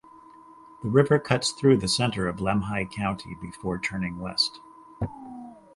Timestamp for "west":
4.17-4.59